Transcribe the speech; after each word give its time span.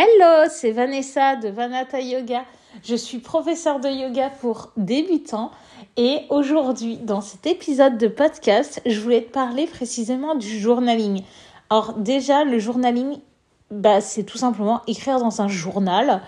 Hello, 0.00 0.48
c'est 0.48 0.70
Vanessa 0.70 1.34
de 1.34 1.48
Vanata 1.48 2.00
Yoga. 2.00 2.44
Je 2.84 2.94
suis 2.94 3.18
professeure 3.18 3.80
de 3.80 3.88
yoga 3.88 4.30
pour 4.30 4.70
débutants 4.76 5.50
et 5.96 6.20
aujourd'hui, 6.30 6.98
dans 6.98 7.20
cet 7.20 7.48
épisode 7.48 7.98
de 7.98 8.06
podcast, 8.06 8.80
je 8.86 9.00
voulais 9.00 9.22
te 9.22 9.32
parler 9.32 9.66
précisément 9.66 10.36
du 10.36 10.60
journaling. 10.60 11.24
Alors 11.68 11.94
déjà, 11.94 12.44
le 12.44 12.60
journaling, 12.60 13.18
bah, 13.72 14.00
c'est 14.00 14.22
tout 14.22 14.38
simplement 14.38 14.82
écrire 14.86 15.18
dans 15.18 15.42
un 15.42 15.48
journal. 15.48 16.22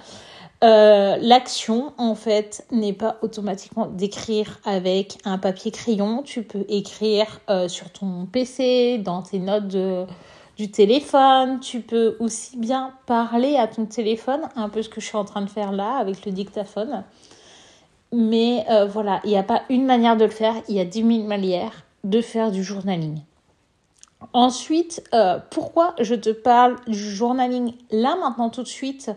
Euh, 0.65 1.17
l'action, 1.21 1.93
en 1.97 2.17
fait, 2.17 2.67
n'est 2.73 2.93
pas 2.93 3.19
automatiquement 3.23 3.87
d'écrire 3.87 4.59
avec 4.65 5.19
un 5.25 5.39
papier 5.39 5.71
crayon. 5.71 6.25
Tu 6.25 6.43
peux 6.43 6.65
écrire 6.69 7.39
euh, 7.49 7.69
sur 7.69 7.89
ton 7.93 8.27
PC, 8.27 8.99
dans 8.99 9.23
tes 9.23 9.39
notes 9.39 9.69
de, 9.69 10.07
du 10.61 10.71
téléphone. 10.71 11.61
Tu 11.61 11.81
peux 11.81 12.17
aussi 12.21 12.59
bien 12.59 12.93
parler 13.07 13.57
à 13.57 13.67
ton 13.67 13.87
téléphone, 13.87 14.43
un 14.57 14.69
peu 14.69 14.83
ce 14.83 14.91
que 14.91 15.01
je 15.01 15.07
suis 15.07 15.17
en 15.17 15.25
train 15.25 15.41
de 15.41 15.49
faire 15.49 15.73
là 15.73 15.97
avec 15.97 16.27
le 16.27 16.33
dictaphone. 16.33 17.03
Mais 18.13 18.67
euh, 18.69 18.85
voilà, 18.85 19.21
il 19.25 19.31
n'y 19.31 19.39
a 19.39 19.43
pas 19.43 19.63
une 19.71 19.87
manière 19.87 20.19
de 20.19 20.25
le 20.25 20.31
faire, 20.31 20.55
il 20.69 20.75
y 20.75 20.81
a 20.81 20.85
10 20.85 21.17
000 21.17 21.27
manières 21.27 21.85
de 22.05 22.21
faire 22.21 22.51
du 22.51 22.63
journaling. 22.63 23.21
Ensuite, 24.35 25.03
euh, 25.15 25.39
pourquoi 25.51 25.95
je 25.99 26.15
te 26.15 26.29
parle 26.29 26.77
du 26.87 26.99
journaling 26.99 27.73
là 27.91 28.17
maintenant 28.17 28.51
tout 28.51 28.63
de 28.63 28.69
suite 28.69 29.11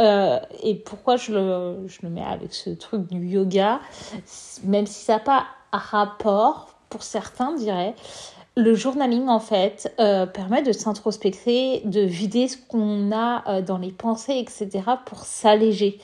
euh, 0.00 0.38
et 0.62 0.76
pourquoi 0.76 1.16
je 1.16 1.32
le, 1.32 1.88
je 1.88 1.98
le 2.02 2.10
mets 2.10 2.24
avec 2.24 2.54
ce 2.54 2.70
truc 2.70 3.08
du 3.08 3.26
yoga, 3.26 3.80
même 4.62 4.86
si 4.86 5.04
ça 5.04 5.14
n'a 5.14 5.18
pas 5.18 5.46
rapport, 5.72 6.76
pour 6.90 7.02
certains 7.02 7.54
dirais, 7.54 7.94
le 8.56 8.74
journaling, 8.74 9.28
en 9.28 9.40
fait, 9.40 9.94
euh, 10.00 10.26
permet 10.26 10.62
de 10.62 10.72
s'introspecter, 10.72 11.82
de 11.84 12.00
vider 12.00 12.48
ce 12.48 12.56
qu'on 12.56 13.12
a 13.12 13.48
euh, 13.48 13.62
dans 13.62 13.78
les 13.78 13.92
pensées, 13.92 14.38
etc., 14.38 14.68
pour 15.06 15.20
s'alléger. 15.20 15.98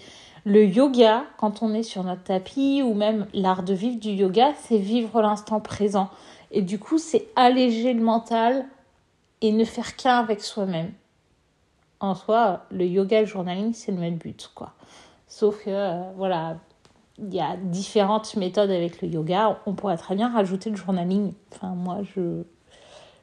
Le 0.44 0.64
yoga, 0.64 1.24
quand 1.38 1.62
on 1.62 1.74
est 1.74 1.82
sur 1.82 2.04
notre 2.04 2.22
tapis, 2.22 2.82
ou 2.82 2.94
même 2.94 3.26
l'art 3.34 3.64
de 3.64 3.74
vivre 3.74 3.98
du 3.98 4.10
yoga, 4.10 4.52
c'est 4.62 4.78
vivre 4.78 5.20
l'instant 5.20 5.60
présent. 5.60 6.08
Et 6.52 6.62
du 6.62 6.78
coup, 6.78 6.98
c'est 6.98 7.26
alléger 7.34 7.92
le 7.92 8.02
mental 8.02 8.64
et 9.40 9.50
ne 9.50 9.64
faire 9.64 9.96
qu'un 9.96 10.18
avec 10.18 10.40
soi-même. 10.40 10.92
En 11.98 12.14
soi, 12.14 12.62
le 12.70 12.86
yoga 12.86 13.18
et 13.18 13.20
le 13.22 13.26
journaling, 13.26 13.72
c'est 13.72 13.90
le 13.90 13.98
même 13.98 14.16
but, 14.16 14.50
quoi. 14.54 14.72
Sauf 15.26 15.64
que, 15.64 15.70
euh, 15.70 16.02
voilà, 16.16 16.58
il 17.18 17.34
y 17.34 17.40
a 17.40 17.56
différentes 17.56 18.36
méthodes 18.36 18.70
avec 18.70 19.00
le 19.00 19.08
yoga. 19.08 19.58
On 19.66 19.74
pourrait 19.74 19.96
très 19.96 20.14
bien 20.14 20.30
rajouter 20.32 20.70
le 20.70 20.76
journaling. 20.76 21.32
Enfin, 21.52 21.74
moi, 21.74 21.98
je, 22.14 22.42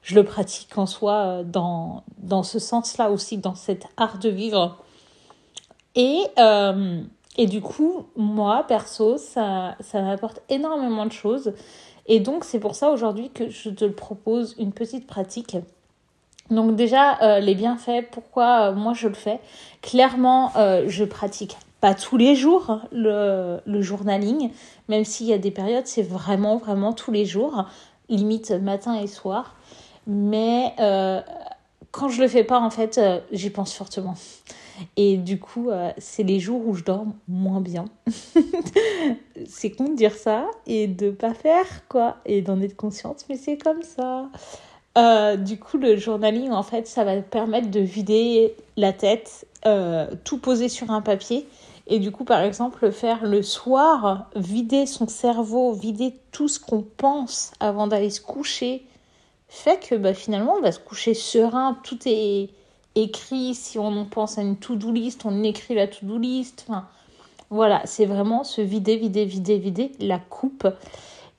je 0.01 0.15
le 0.15 0.23
pratique 0.23 0.77
en 0.77 0.85
soi 0.85 1.13
euh, 1.13 1.43
dans, 1.43 2.03
dans 2.17 2.43
ce 2.43 2.59
sens-là 2.59 3.11
aussi, 3.11 3.37
dans 3.37 3.55
cet 3.55 3.85
art 3.97 4.19
de 4.19 4.29
vivre. 4.29 4.77
Et, 5.95 6.21
euh, 6.39 7.01
et 7.37 7.45
du 7.45 7.61
coup, 7.61 8.05
moi, 8.15 8.65
perso, 8.67 9.17
ça, 9.17 9.75
ça 9.79 10.01
m'apporte 10.01 10.41
énormément 10.49 11.05
de 11.05 11.11
choses. 11.11 11.53
Et 12.07 12.19
donc, 12.19 12.43
c'est 12.43 12.59
pour 12.59 12.75
ça 12.75 12.89
aujourd'hui 12.89 13.29
que 13.29 13.49
je 13.49 13.69
te 13.69 13.85
propose 13.85 14.55
une 14.57 14.73
petite 14.73 15.07
pratique. 15.07 15.57
Donc 16.49 16.75
déjà, 16.75 17.21
euh, 17.21 17.39
les 17.39 17.55
bienfaits, 17.55 18.09
pourquoi 18.11 18.71
moi 18.71 18.93
je 18.93 19.07
le 19.07 19.13
fais 19.13 19.39
Clairement, 19.81 20.51
je 20.87 21.05
pratique 21.05 21.57
pas 21.83 21.93
tous 21.93 22.15
les 22.15 22.33
jours 22.33 22.79
le, 22.93 23.59
journaling, 23.81 24.51
même 24.87 25.03
s'il 25.03 25.25
y 25.25 25.33
a 25.33 25.37
des 25.37 25.51
périodes, 25.51 25.85
c'est 25.85 26.01
vraiment, 26.01 26.55
vraiment 26.55 26.93
tous 26.93 27.11
les 27.11 27.25
jours, 27.25 27.65
limite 28.07 28.51
matin 28.51 28.97
et 28.97 29.07
soir. 29.07 29.57
Mais 30.07 30.71
euh, 30.79 31.19
quand 31.91 32.07
je 32.07 32.21
le 32.21 32.29
fais 32.29 32.45
pas, 32.45 32.57
en 32.61 32.69
fait, 32.69 32.97
euh, 32.99 33.19
j'y 33.33 33.49
pense 33.49 33.73
fortement. 33.73 34.15
Et 34.95 35.17
du 35.17 35.41
coup, 35.41 35.71
euh, 35.71 35.91
c'est 35.97 36.23
les 36.23 36.39
jours 36.39 36.65
où 36.65 36.73
je 36.73 36.85
dors 36.85 37.03
moins 37.27 37.59
bien. 37.59 37.83
c'est 39.45 39.71
con 39.71 39.89
de 39.89 39.95
dire 39.97 40.15
ça 40.15 40.45
et 40.65 40.87
de 40.87 41.11
pas 41.11 41.33
faire, 41.33 41.85
quoi. 41.89 42.15
Et 42.25 42.41
d'en 42.41 42.61
être 42.61 42.77
consciente, 42.77 43.25
mais 43.27 43.35
c'est 43.35 43.57
comme 43.57 43.83
ça. 43.83 44.29
du 45.35 45.59
coup, 45.59 45.77
le 45.77 45.97
journaling, 45.97 46.51
en 46.51 46.63
fait, 46.63 46.87
ça 46.87 47.03
va 47.03 47.17
permettre 47.21 47.69
de 47.69 47.81
vider 47.81 48.55
la 48.77 48.93
tête, 48.93 49.45
tout 50.23 50.37
poser 50.37 50.69
sur 50.69 50.89
un 50.89 51.01
papier 51.01 51.45
et 51.87 51.99
du 51.99 52.11
coup, 52.11 52.23
par 52.23 52.41
exemple, 52.41 52.91
faire 52.91 53.25
le 53.25 53.41
soir, 53.41 54.29
vider 54.35 54.85
son 54.85 55.07
cerveau, 55.07 55.73
vider 55.73 56.15
tout 56.31 56.47
ce 56.47 56.59
qu'on 56.59 56.81
pense 56.81 57.51
avant 57.59 57.87
d'aller 57.87 58.09
se 58.09 58.21
coucher, 58.21 58.85
fait 59.49 59.79
que 59.79 59.95
bah, 59.95 60.13
finalement, 60.13 60.55
on 60.57 60.61
va 60.61 60.71
se 60.71 60.79
coucher 60.79 61.13
serein. 61.13 61.77
Tout 61.83 61.99
est 62.05 62.49
écrit. 62.95 63.53
Si 63.53 63.77
on 63.77 64.05
pense 64.05 64.37
à 64.37 64.41
une 64.41 64.57
to-do 64.57 64.91
list, 64.91 65.25
on 65.25 65.43
écrit 65.43 65.75
la 65.75 65.87
to-do 65.87 66.17
list. 66.17 66.65
Enfin, 66.67 66.87
voilà, 67.49 67.81
c'est 67.85 68.05
vraiment 68.05 68.43
se 68.43 68.61
vider, 68.61 68.95
vider, 68.95 69.25
vider, 69.25 69.59
vider 69.59 69.91
la 69.99 70.19
coupe. 70.19 70.67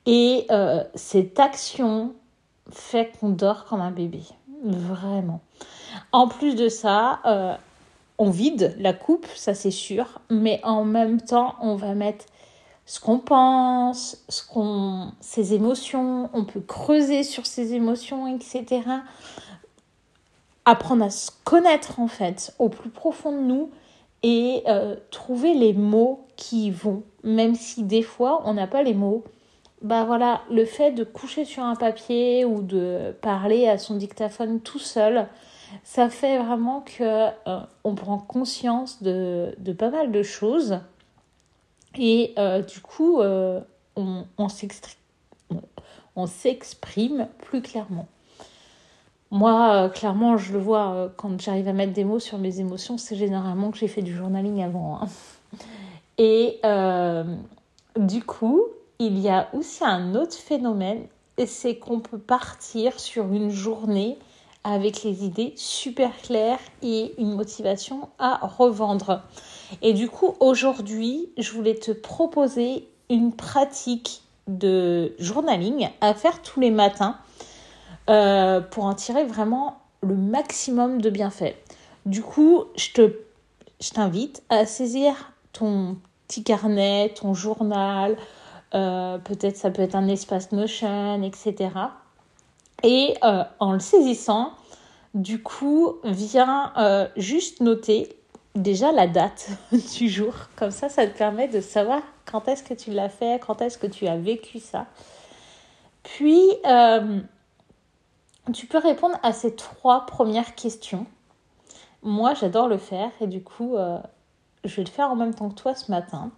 Et 0.05 0.45
euh, 0.51 0.83
cette 0.93 1.39
action 1.39 2.13
fait 2.69 3.11
qu'on 3.19 3.29
dort 3.29 3.65
comme 3.65 3.81
un 3.81 3.91
bébé. 3.91 4.21
Vraiment. 4.63 5.41
En 6.11 6.27
plus 6.27 6.55
de 6.55 6.69
ça, 6.69 7.19
euh, 7.25 7.55
on 8.17 8.29
vide 8.29 8.75
la 8.79 8.93
coupe, 8.93 9.27
ça 9.35 9.53
c'est 9.53 9.71
sûr, 9.71 10.21
mais 10.29 10.59
en 10.63 10.85
même 10.85 11.21
temps, 11.21 11.55
on 11.61 11.75
va 11.75 11.93
mettre 11.93 12.25
ce 12.85 12.99
qu'on 12.99 13.19
pense, 13.19 14.23
ce 14.29 14.45
qu'on, 14.45 15.11
ses 15.19 15.53
émotions, 15.53 16.29
on 16.33 16.45
peut 16.45 16.61
creuser 16.61 17.23
sur 17.23 17.45
ses 17.45 17.73
émotions, 17.73 18.27
etc. 18.27 18.81
Apprendre 20.65 21.03
à 21.03 21.09
se 21.09 21.31
connaître 21.43 21.99
en 21.99 22.07
fait 22.07 22.53
au 22.59 22.69
plus 22.69 22.89
profond 22.89 23.31
de 23.31 23.41
nous 23.41 23.71
et 24.23 24.63
euh, 24.67 24.95
trouver 25.11 25.53
les 25.53 25.73
mots 25.73 26.25
qui 26.35 26.71
vont, 26.71 27.03
même 27.23 27.55
si 27.55 27.83
des 27.83 28.01
fois 28.01 28.43
on 28.45 28.53
n'a 28.53 28.67
pas 28.67 28.83
les 28.83 28.93
mots. 28.93 29.23
Bah 29.81 30.05
voilà, 30.05 30.41
le 30.49 30.65
fait 30.65 30.91
de 30.91 31.03
coucher 31.03 31.45
sur 31.45 31.63
un 31.63 31.75
papier 31.75 32.45
ou 32.45 32.61
de 32.61 33.15
parler 33.21 33.67
à 33.67 33.77
son 33.77 33.95
dictaphone 33.95 34.61
tout 34.61 34.79
seul, 34.79 35.27
ça 35.83 36.09
fait 36.09 36.37
vraiment 36.37 36.81
que 36.81 37.03
euh, 37.03 37.59
on 37.83 37.95
prend 37.95 38.17
conscience 38.17 39.01
de, 39.03 39.55
de, 39.57 39.73
pas 39.73 39.89
mal 39.89 40.11
de 40.11 40.23
choses 40.23 40.79
et 41.97 42.33
euh, 42.37 42.61
du 42.61 42.79
coup 42.81 43.19
euh, 43.19 43.61
on, 43.95 44.25
on 44.37 46.27
s'exprime 46.27 47.27
plus 47.43 47.61
clairement. 47.61 48.07
Moi, 49.31 49.89
clairement, 49.89 50.37
je 50.37 50.53
le 50.53 50.59
vois 50.59 51.11
quand 51.17 51.41
j'arrive 51.41 51.67
à 51.67 51.73
mettre 51.73 51.91
des 51.91 52.05
mots 52.05 52.19
sur 52.19 52.37
mes 52.37 52.59
émotions, 52.59 52.97
c'est 52.97 53.15
généralement 53.15 53.71
que 53.71 53.77
j'ai 53.77 53.87
fait 53.87 54.03
du 54.03 54.15
journaling 54.15 54.63
avant. 54.63 55.01
Hein. 55.01 55.07
Et 56.17 56.61
du 57.97 58.23
coup, 58.23 58.63
il 58.99 59.19
y 59.19 59.27
a 59.27 59.49
aussi 59.53 59.83
un 59.83 60.15
autre 60.15 60.35
phénomène, 60.35 61.07
c'est 61.45 61.77
qu'on 61.77 61.99
peut 61.99 62.19
partir 62.19 62.97
sur 62.99 63.25
une 63.33 63.49
journée 63.49 64.17
avec 64.65 65.03
les 65.03 65.23
idées 65.23 65.53
super 65.55 66.09
claires 66.23 66.59
et 66.81 67.13
une 67.19 67.35
motivation 67.35 68.09
à 68.17 68.39
revendre. 68.45 69.21
Et 69.83 69.93
du 69.93 70.09
coup, 70.09 70.35
aujourd'hui, 70.39 71.29
je 71.37 71.51
voulais 71.51 71.75
te 71.75 71.91
proposer 71.91 72.87
une 73.09 73.31
pratique 73.31 74.23
de 74.47 75.13
journaling 75.19 75.89
à 76.01 76.15
faire 76.15 76.41
tous 76.41 76.59
les 76.59 76.71
matins 76.71 77.17
euh, 78.09 78.59
pour 78.59 78.85
en 78.85 78.95
tirer 78.95 79.23
vraiment 79.23 79.77
le 80.01 80.15
maximum 80.15 80.99
de 80.99 81.11
bienfaits. 81.11 81.55
Du 82.05 82.21
coup, 82.21 82.65
je 82.75 82.91
te 82.91 83.13
je 83.81 83.89
t'invite 83.91 84.41
à 84.49 84.65
saisir 84.65 85.33
ton 85.51 85.97
petit 86.27 86.43
carnet, 86.43 87.13
ton 87.13 87.33
journal, 87.33 88.17
euh, 88.73 89.17
peut-être 89.19 89.57
ça 89.57 89.69
peut 89.69 89.81
être 89.81 89.95
un 89.95 90.07
espace 90.07 90.51
Notion, 90.51 91.21
etc. 91.21 91.69
Et 92.83 93.15
euh, 93.23 93.43
en 93.59 93.73
le 93.73 93.79
saisissant, 93.79 94.53
du 95.13 95.41
coup, 95.41 95.95
viens 96.03 96.73
euh, 96.77 97.07
juste 97.15 97.61
noter 97.61 98.09
déjà 98.53 98.91
la 98.91 99.07
date 99.07 99.49
du 99.97 100.09
jour. 100.09 100.33
Comme 100.55 100.71
ça, 100.71 100.89
ça 100.89 101.07
te 101.07 101.17
permet 101.17 101.47
de 101.47 101.61
savoir 101.61 102.01
quand 102.25 102.47
est-ce 102.47 102.63
que 102.63 102.73
tu 102.73 102.91
l'as 102.91 103.09
fait, 103.09 103.39
quand 103.45 103.61
est-ce 103.61 103.77
que 103.77 103.87
tu 103.87 104.07
as 104.07 104.17
vécu 104.17 104.59
ça. 104.59 104.87
Puis, 106.03 106.43
euh, 106.65 107.19
tu 108.53 108.67
peux 108.67 108.77
répondre 108.77 109.17
à 109.23 109.33
ces 109.33 109.55
trois 109.55 110.05
premières 110.05 110.53
questions. 110.55 111.05
Moi, 112.03 112.33
j'adore 112.35 112.67
le 112.67 112.77
faire 112.77 113.09
et 113.19 113.25
du 113.25 113.41
coup, 113.41 113.75
je 114.63 114.75
vais 114.75 114.83
le 114.83 114.89
faire 114.89 115.09
en 115.09 115.15
même 115.15 115.33
temps 115.33 115.49
que 115.49 115.55
toi 115.55 115.73
ce 115.73 115.89
matin. 115.89 116.29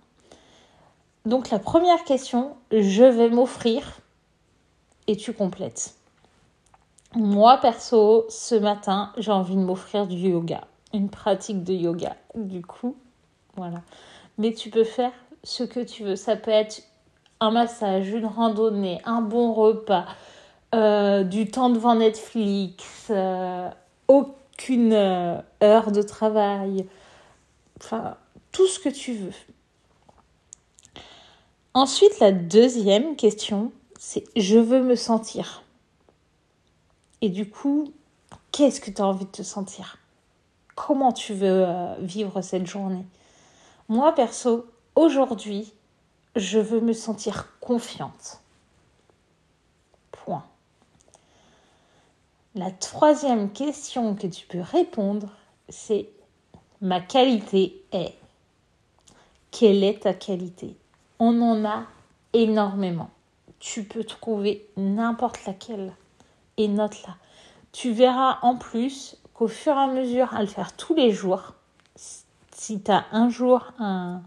Donc, 1.25 1.49
la 1.49 1.59
première 1.59 2.05
question, 2.05 2.55
je 2.71 3.03
vais 3.03 3.29
m'offrir 3.29 3.99
et 5.07 5.17
tu 5.17 5.33
complètes. 5.33 5.96
Moi, 7.17 7.57
perso, 7.57 8.27
ce 8.29 8.53
matin, 8.53 9.11
j'ai 9.17 9.31
envie 9.31 9.55
de 9.55 9.61
m'offrir 9.61 10.05
du 10.05 10.17
yoga, 10.17 10.61
une 10.93 11.09
pratique 11.09 11.63
de 11.63 11.73
yoga. 11.73 12.15
Du 12.35 12.61
coup, 12.61 12.95
voilà. 13.55 13.81
Mais 14.37 14.53
tu 14.53 14.69
peux 14.69 14.83
faire 14.83 15.11
ce 15.43 15.63
que 15.63 15.79
tu 15.79 16.03
veux. 16.03 16.15
Ça 16.15 16.35
peut 16.35 16.51
être 16.51 16.83
un 17.39 17.49
massage, 17.49 18.09
une 18.09 18.27
randonnée, 18.27 19.01
un 19.03 19.21
bon 19.21 19.51
repas, 19.51 20.05
euh, 20.75 21.23
du 21.23 21.49
temps 21.49 21.71
devant 21.71 21.95
Netflix, 21.95 23.07
euh, 23.09 23.67
qu'une 24.55 24.93
euh, 24.93 25.39
heure 25.63 25.91
de 25.91 26.03
travail. 26.03 26.85
Enfin, 27.81 28.15
tout 28.51 28.67
ce 28.67 28.79
que 28.79 28.89
tu 28.89 29.13
veux. 29.13 29.33
Ensuite, 31.73 32.19
la 32.19 32.31
deuxième 32.31 33.15
question, 33.15 33.71
c'est 33.97 34.23
je 34.35 34.59
veux 34.59 34.83
me 34.83 34.95
sentir. 34.95 35.63
Et 37.21 37.29
du 37.29 37.49
coup, 37.49 37.91
qu'est-ce 38.51 38.79
que 38.79 38.91
tu 38.91 39.01
as 39.01 39.07
envie 39.07 39.25
de 39.25 39.31
te 39.31 39.43
sentir? 39.43 39.97
Comment 40.75 41.11
tu 41.11 41.33
veux 41.33 41.65
euh, 41.67 41.95
vivre 41.99 42.41
cette 42.41 42.67
journée? 42.67 43.05
Moi, 43.89 44.13
perso, 44.13 44.67
aujourd'hui, 44.95 45.73
je 46.35 46.59
veux 46.59 46.81
me 46.81 46.93
sentir 46.93 47.47
confiante. 47.59 48.41
Point. 50.11 50.43
La 52.53 52.69
troisième 52.71 53.51
question 53.51 54.13
que 54.15 54.27
tu 54.27 54.45
peux 54.45 54.61
répondre, 54.61 55.29
c'est 55.69 56.09
ma 56.81 57.01
qualité 57.01 57.83
est. 57.91 58.13
Quelle 59.51 59.83
est 59.83 60.01
ta 60.03 60.13
qualité? 60.13 60.75
On 61.19 61.41
en 61.41 61.65
a 61.65 61.85
énormément. 62.33 63.09
Tu 63.59 63.83
peux 63.83 64.03
trouver 64.03 64.67
n'importe 64.77 65.43
laquelle 65.45 65.93
et 66.57 66.67
note-la. 66.67 67.15
Tu 67.71 67.91
verras 67.91 68.39
en 68.41 68.55
plus 68.55 69.17
qu'au 69.33 69.47
fur 69.47 69.73
et 69.73 69.79
à 69.79 69.87
mesure 69.87 70.33
à 70.33 70.41
le 70.41 70.47
faire 70.47 70.75
tous 70.75 70.95
les 70.95 71.11
jours, 71.11 71.53
si 71.95 72.81
tu 72.81 72.91
un 73.11 73.29
jour 73.29 73.71
un, 73.79 74.21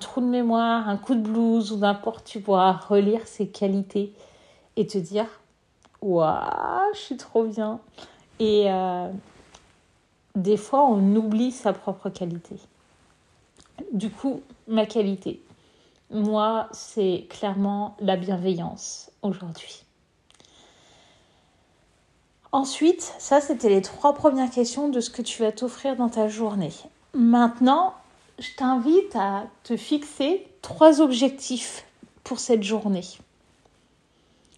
trou 0.00 0.20
de 0.20 0.26
mémoire, 0.26 0.88
un 0.88 0.96
coup 0.96 1.14
de 1.14 1.20
blues 1.20 1.72
ou 1.72 1.76
n'importe, 1.76 2.24
tu 2.24 2.40
pourras 2.40 2.72
relire 2.72 3.26
ses 3.26 3.48
qualités 3.48 4.12
et 4.76 4.86
te 4.86 4.98
dire 4.98 5.26
Waouh, 6.00 6.94
je 6.94 6.98
suis 6.98 7.16
trop 7.16 7.44
bien. 7.44 7.78
Et 8.40 8.64
euh, 8.70 9.08
des 10.34 10.56
fois, 10.56 10.84
on 10.84 11.14
oublie 11.14 11.52
sa 11.52 11.72
propre 11.72 12.08
qualité. 12.08 12.56
Du 13.92 14.10
coup, 14.10 14.42
ma 14.66 14.86
qualité, 14.86 15.42
moi, 16.10 16.68
c'est 16.72 17.26
clairement 17.28 17.96
la 18.00 18.16
bienveillance 18.16 19.10
aujourd'hui. 19.22 19.84
Ensuite, 22.52 23.14
ça, 23.18 23.40
c'était 23.40 23.70
les 23.70 23.80
trois 23.80 24.14
premières 24.14 24.50
questions 24.50 24.90
de 24.90 25.00
ce 25.00 25.08
que 25.08 25.22
tu 25.22 25.42
vas 25.42 25.52
t'offrir 25.52 25.96
dans 25.96 26.10
ta 26.10 26.28
journée. 26.28 26.72
Maintenant, 27.14 27.94
je 28.38 28.48
t'invite 28.56 29.16
à 29.16 29.46
te 29.64 29.76
fixer 29.76 30.46
trois 30.60 31.00
objectifs 31.00 31.86
pour 32.24 32.38
cette 32.38 32.62
journée. 32.62 33.04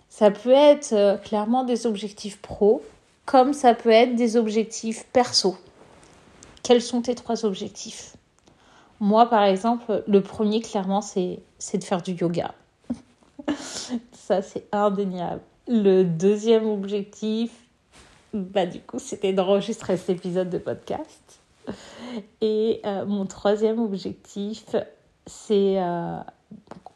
Ça 0.08 0.32
peut 0.32 0.50
être 0.50 0.93
euh, 0.93 1.17
clairement 1.17 1.64
des 1.64 1.87
objectifs 1.87 2.41
pro, 2.41 2.82
comme 3.26 3.52
ça 3.52 3.75
peut 3.75 3.91
être 3.91 4.17
des 4.17 4.37
objectifs 4.37 5.05
perso. 5.12 5.56
Quels 6.62 6.82
sont 6.82 7.02
tes 7.02 7.14
trois 7.14 7.44
objectifs? 7.44 8.17
Moi, 9.00 9.26
par 9.26 9.44
exemple, 9.44 10.02
le 10.06 10.20
premier, 10.20 10.61
clairement, 10.61 11.00
c'est 11.00 11.40
de 11.73 11.85
faire 11.85 12.02
du 12.02 12.12
yoga. 12.12 12.55
ça, 14.12 14.43
c'est 14.43 14.67
indéniable. 14.73 15.40
Le 15.69 16.05
deuxième 16.05 16.67
objectif, 16.67 17.50
bah, 18.34 18.66
du 18.66 18.81
coup, 18.81 18.98
c'était 18.98 19.32
d'enregistrer 19.32 19.96
cet 19.96 20.10
épisode 20.10 20.50
de 20.50 20.58
podcast. 20.58 21.40
Et 22.40 22.81
euh, 22.84 23.06
mon 23.06 23.26
troisième 23.26 23.78
objectif, 23.78 24.75
c'est 25.25 25.81
euh, 25.81 26.19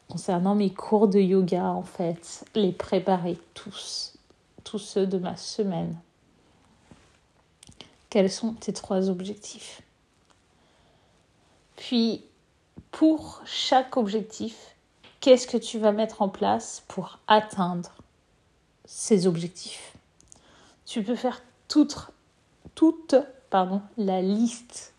concernant 0.09 0.57
mes 0.57 0.75
cours 0.75 1.07
de 1.07 1.21
yoga, 1.21 1.67
en 1.67 1.85
fait, 1.85 2.45
les 2.57 2.73
préparer 2.73 3.39
tous, 3.55 4.15
tous 4.65 4.81
ceux 4.81 5.07
de 5.07 5.17
ma 5.17 5.37
semaine. 5.37 5.97
Quels 8.11 8.31
sont 8.31 8.55
tes 8.55 8.73
trois 8.73 9.09
objectifs? 9.09 9.83
Puis, 11.77 12.25
pour 12.91 13.43
chaque 13.47 13.97
objectif, 13.97 14.75
qu'est-ce 15.21 15.47
que 15.47 15.57
tu 15.57 15.79
vas 15.79 15.93
mettre 15.93 16.21
en 16.21 16.29
place 16.29 16.83
pour 16.89 17.21
atteindre 17.29 17.93
ces 18.87 19.29
objectifs? 19.29 19.98
Tu 20.89 21.03
peux 21.03 21.17
faire 21.17 21.43
toute, 21.69 21.99
toute 22.75 23.15
pardon, 23.51 23.83
la 23.99 24.23
liste. 24.23 24.95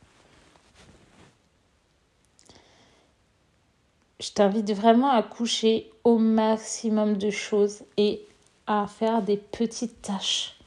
Je 4.20 4.30
t'invite 4.30 4.72
vraiment 4.72 5.10
à 5.10 5.24
coucher 5.24 5.92
au 6.04 6.20
maximum 6.20 7.18
de 7.18 7.32
choses 7.32 7.82
et 7.98 8.24
à 8.68 8.86
faire 8.86 9.24
des 9.24 9.38
petites 9.38 10.00
tâches. 10.04 10.60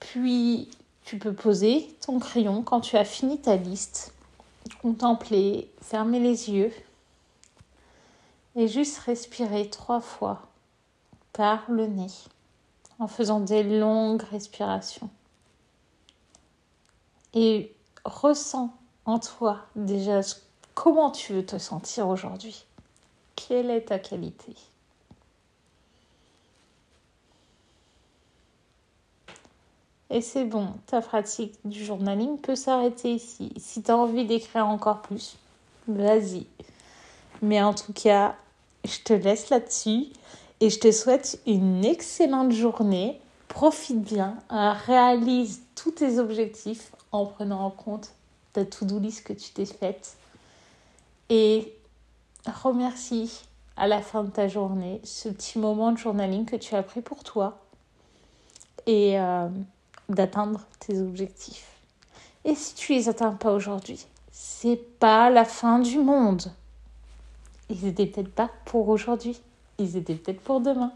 Puis 0.00 0.70
tu 1.04 1.18
peux 1.18 1.34
poser 1.34 1.94
ton 2.00 2.18
crayon 2.18 2.62
quand 2.62 2.80
tu 2.80 2.96
as 2.96 3.04
fini 3.04 3.42
ta 3.42 3.56
liste, 3.56 4.14
contempler, 4.80 5.70
fermer 5.82 6.18
les 6.18 6.48
yeux 6.48 6.72
et 8.56 8.68
juste 8.68 9.00
respirer 9.00 9.68
trois 9.68 10.00
fois 10.00 10.48
par 11.34 11.70
le 11.70 11.88
nez 11.88 12.08
en 13.02 13.08
faisant 13.08 13.40
des 13.40 13.64
longues 13.64 14.22
respirations 14.30 15.10
et 17.34 17.74
ressens 18.04 18.72
en 19.06 19.18
toi 19.18 19.58
déjà 19.74 20.20
comment 20.74 21.10
tu 21.10 21.32
veux 21.32 21.44
te 21.44 21.58
sentir 21.58 22.06
aujourd'hui. 22.06 22.64
Quelle 23.34 23.70
est 23.70 23.86
ta 23.86 23.98
qualité? 23.98 24.54
Et 30.10 30.20
c'est 30.20 30.44
bon, 30.44 30.74
ta 30.86 31.00
pratique 31.00 31.54
du 31.64 31.84
journaling 31.84 32.38
peut 32.38 32.54
s'arrêter 32.54 33.14
ici. 33.14 33.52
Si 33.56 33.82
tu 33.82 33.90
as 33.90 33.96
envie 33.96 34.26
d'écrire 34.26 34.68
encore 34.68 35.02
plus, 35.02 35.36
vas-y. 35.88 36.46
Mais 37.40 37.60
en 37.62 37.74
tout 37.74 37.94
cas, 37.94 38.36
je 38.84 39.00
te 39.00 39.12
laisse 39.12 39.50
là-dessus 39.50 40.06
et 40.62 40.70
je 40.70 40.78
te 40.78 40.92
souhaite 40.92 41.40
une 41.44 41.84
excellente 41.84 42.52
journée. 42.52 43.20
Profite 43.48 44.00
bien, 44.00 44.38
réalise 44.48 45.60
tous 45.74 45.90
tes 45.90 46.20
objectifs 46.20 46.92
en 47.10 47.26
prenant 47.26 47.66
en 47.66 47.70
compte 47.70 48.12
ta 48.52 48.64
to-do 48.64 49.00
list 49.00 49.24
que 49.24 49.32
tu 49.32 49.50
t'es 49.50 49.64
faite. 49.64 50.16
Et 51.30 51.74
remercie 52.46 53.42
à 53.76 53.88
la 53.88 54.02
fin 54.02 54.22
de 54.22 54.30
ta 54.30 54.46
journée 54.46 55.00
ce 55.02 55.28
petit 55.30 55.58
moment 55.58 55.90
de 55.90 55.98
journaling 55.98 56.44
que 56.44 56.54
tu 56.54 56.76
as 56.76 56.84
pris 56.84 57.00
pour 57.00 57.24
toi 57.24 57.58
et 58.86 59.18
euh, 59.18 59.48
d'atteindre 60.08 60.60
tes 60.78 61.00
objectifs. 61.00 61.66
Et 62.44 62.54
si 62.54 62.76
tu 62.76 62.92
les 62.92 63.08
atteins 63.08 63.32
pas 63.32 63.52
aujourd'hui, 63.52 64.06
c'est 64.30 64.76
pas 65.00 65.28
la 65.28 65.44
fin 65.44 65.80
du 65.80 65.98
monde. 65.98 66.52
Ils 67.68 67.84
étaient 67.84 68.06
peut-être 68.06 68.32
pas 68.32 68.50
pour 68.64 68.88
aujourd'hui, 68.90 69.40
ils 69.82 69.96
étaient 69.96 70.14
peut-être 70.14 70.40
pour 70.40 70.60
demain. 70.60 70.92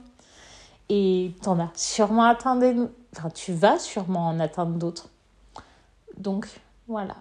Et 0.89 1.33
tu 1.43 1.49
en 1.49 1.59
as 1.59 1.71
sûrement 1.75 2.25
atteint 2.25 2.57
des... 2.57 2.75
Enfin, 3.17 3.31
tu 3.31 3.53
vas 3.53 3.79
sûrement 3.79 4.29
en 4.29 4.41
atteindre 4.41 4.79
d'autres. 4.79 5.09
Donc, 6.17 6.47
voilà. 6.89 7.17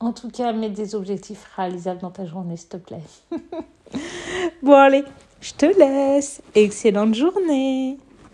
En 0.00 0.12
tout 0.12 0.30
cas, 0.30 0.52
mets 0.52 0.70
des 0.70 0.94
objectifs 0.94 1.44
réalisables 1.56 2.00
dans 2.00 2.10
ta 2.10 2.24
journée, 2.24 2.56
s'il 2.56 2.70
te 2.70 2.76
plaît. 2.78 3.02
bon, 4.62 4.72
allez, 4.72 5.04
je 5.40 5.52
te 5.52 5.66
laisse. 5.66 6.42
Excellente 6.54 7.14
journée. 7.14 7.98